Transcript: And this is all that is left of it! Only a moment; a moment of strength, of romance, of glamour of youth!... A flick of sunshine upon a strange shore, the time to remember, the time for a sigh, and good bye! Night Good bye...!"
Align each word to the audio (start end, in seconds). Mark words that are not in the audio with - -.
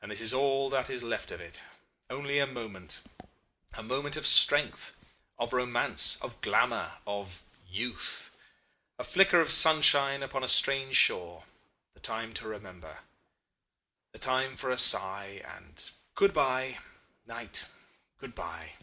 And 0.00 0.12
this 0.12 0.20
is 0.20 0.32
all 0.32 0.70
that 0.70 0.88
is 0.88 1.02
left 1.02 1.32
of 1.32 1.40
it! 1.40 1.60
Only 2.08 2.38
a 2.38 2.46
moment; 2.46 3.00
a 3.72 3.82
moment 3.82 4.14
of 4.14 4.24
strength, 4.24 4.94
of 5.40 5.52
romance, 5.52 6.18
of 6.22 6.40
glamour 6.40 6.98
of 7.04 7.42
youth!... 7.66 8.30
A 8.96 9.02
flick 9.02 9.32
of 9.32 9.50
sunshine 9.50 10.22
upon 10.22 10.44
a 10.44 10.46
strange 10.46 10.94
shore, 10.96 11.42
the 11.94 11.98
time 11.98 12.32
to 12.34 12.46
remember, 12.46 13.00
the 14.12 14.20
time 14.20 14.56
for 14.56 14.70
a 14.70 14.78
sigh, 14.78 15.42
and 15.44 15.90
good 16.14 16.32
bye! 16.32 16.78
Night 17.26 17.70
Good 18.20 18.36
bye...!" 18.36 18.74